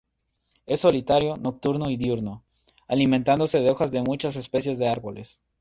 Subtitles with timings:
[0.65, 2.43] Es solitario, nocturno y diurno,
[2.87, 5.39] alimentándose de hojas de muchas especies de árboles.